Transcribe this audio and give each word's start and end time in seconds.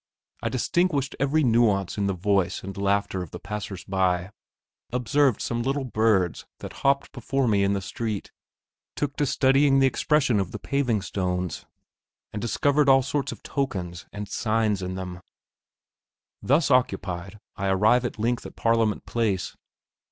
I 0.41 0.49
distinguished 0.49 1.15
every 1.19 1.43
nuance 1.43 1.95
in 1.95 2.07
the 2.07 2.15
voice 2.15 2.63
and 2.63 2.75
laughter 2.75 3.21
of 3.21 3.29
the 3.29 3.39
passers 3.39 3.83
by, 3.83 4.31
observed 4.91 5.39
some 5.39 5.61
little 5.61 5.83
birds 5.83 6.47
that 6.57 6.73
hopped 6.81 7.11
before 7.11 7.47
me 7.47 7.63
in 7.63 7.73
the 7.73 7.81
street, 7.83 8.31
took 8.95 9.15
to 9.17 9.27
studying 9.27 9.77
the 9.77 9.85
expression 9.85 10.39
of 10.39 10.53
the 10.53 10.57
paving 10.57 11.03
stones, 11.03 11.67
and 12.33 12.41
discovered 12.41 12.89
all 12.89 13.03
sorts 13.03 13.31
of 13.31 13.43
tokens 13.43 14.07
and 14.11 14.27
signs 14.27 14.81
in 14.81 14.95
them. 14.95 15.21
Thus 16.41 16.71
occupied, 16.71 17.39
I 17.55 17.67
arrive 17.67 18.03
at 18.03 18.17
length 18.17 18.43
at 18.47 18.55
Parliament 18.55 19.05
Place. 19.05 19.55